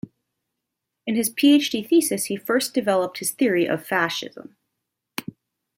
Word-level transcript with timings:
In 1.05 1.15
his 1.15 1.29
PhD 1.29 1.87
thesis 1.87 2.25
he 2.25 2.35
first 2.35 2.73
developed 2.73 3.19
his 3.19 3.29
theory 3.29 3.67
of 3.67 3.85
fascism. 3.85 4.55